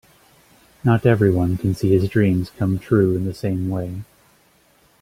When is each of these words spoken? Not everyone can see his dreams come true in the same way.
Not 0.83 1.05
everyone 1.05 1.57
can 1.57 1.75
see 1.75 1.89
his 1.91 2.09
dreams 2.09 2.49
come 2.49 2.79
true 2.79 3.15
in 3.15 3.25
the 3.25 3.35
same 3.35 3.69
way. 3.69 4.01